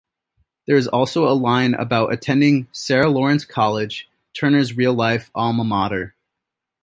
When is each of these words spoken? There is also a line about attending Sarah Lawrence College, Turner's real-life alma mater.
There 0.65 0.77
is 0.77 0.87
also 0.87 1.27
a 1.27 1.35
line 1.37 1.75
about 1.75 2.11
attending 2.11 2.67
Sarah 2.71 3.07
Lawrence 3.07 3.45
College, 3.45 4.09
Turner's 4.33 4.75
real-life 4.75 5.29
alma 5.35 5.63
mater. 5.63 6.15